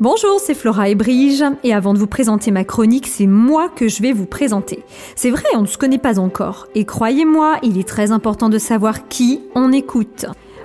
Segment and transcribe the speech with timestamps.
[0.00, 3.86] Bonjour, c'est Flora et Brige, et avant de vous présenter ma chronique, c'est moi que
[3.86, 4.82] je vais vous présenter.
[5.14, 8.56] C'est vrai, on ne se connaît pas encore, et croyez-moi, il est très important de
[8.56, 10.24] savoir qui on écoute.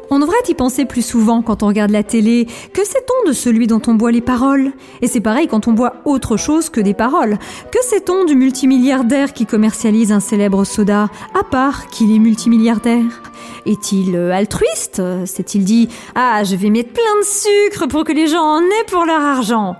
[0.09, 2.47] On devrait y penser plus souvent quand on regarde la télé.
[2.71, 4.71] Que sait-on de celui dont on boit les paroles?
[5.01, 7.37] Et c'est pareil quand on boit autre chose que des paroles.
[7.73, 13.21] Que sait-on du multimilliardaire qui commercialise un célèbre soda, à part qu'il est multimilliardaire?
[13.65, 15.01] Est-il euh, altruiste?
[15.25, 18.85] S'est-il dit⁇ Ah, je vais mettre plein de sucre pour que les gens en aient
[18.87, 19.73] pour leur argent?⁇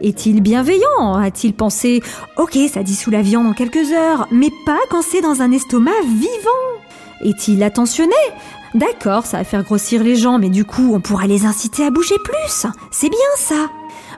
[0.00, 1.14] est-il bienveillant?
[1.16, 2.02] A-t-il pensé
[2.36, 6.00] Ok, ça dissout la viande en quelques heures, mais pas quand c'est dans un estomac
[6.06, 8.14] vivant Est-il attentionné?
[8.74, 11.90] D'accord, ça va faire grossir les gens, mais du coup, on pourra les inciter à
[11.90, 12.66] bouger plus.
[12.92, 13.70] C'est bien ça.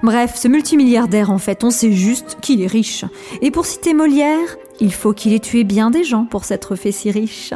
[0.02, 3.04] Bref, ce multimilliardaire, en fait, on sait juste qu'il est riche.
[3.40, 6.92] Et pour citer Molière, il faut qu'il ait tué bien des gens pour s'être fait
[6.92, 7.52] si riche.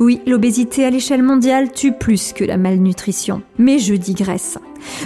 [0.00, 3.42] Oui, l'obésité à l'échelle mondiale tue plus que la malnutrition.
[3.58, 4.58] Mais je digresse.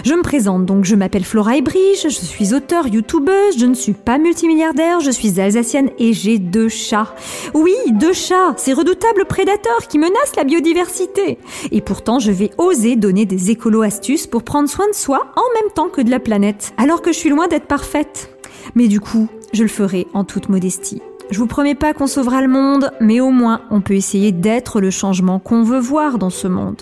[0.03, 3.93] Je me présente donc, je m'appelle Flora Ebrige, je suis auteure, youtubeuse, je ne suis
[3.93, 7.15] pas multimilliardaire, je suis alsacienne et j'ai deux chats.
[7.53, 11.37] Oui, deux chats, ces redoutables prédateurs qui menacent la biodiversité.
[11.71, 15.71] Et pourtant, je vais oser donner des écolo-astuces pour prendre soin de soi en même
[15.73, 18.31] temps que de la planète, alors que je suis loin d'être parfaite.
[18.75, 21.01] Mais du coup, je le ferai en toute modestie.
[21.29, 24.79] Je vous promets pas qu'on sauvera le monde, mais au moins on peut essayer d'être
[24.79, 26.81] le changement qu'on veut voir dans ce monde.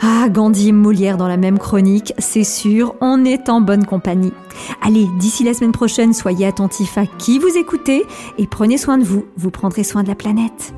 [0.00, 4.32] Ah, Gandhi et Molière dans la même chronique, c'est sûr, on est en bonne compagnie.
[4.82, 8.04] Allez, d'ici la semaine prochaine, soyez attentifs à qui vous écoutez
[8.36, 10.74] et prenez soin de vous, vous prendrez soin de la planète.